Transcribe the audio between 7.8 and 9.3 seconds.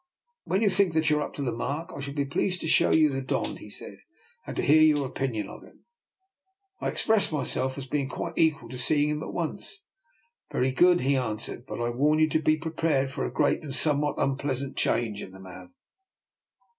being quite equal to seeing him